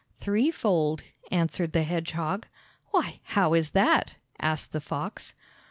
"Threefold," 0.19 1.03
answered 1.29 1.73
the 1.73 1.83
hedgehog. 1.83 2.47
"Why, 2.87 3.19
how 3.25 3.53
is 3.53 3.69
that?" 3.77 4.15
asked 4.39 4.71
the 4.71 4.81
fox. 4.81 5.35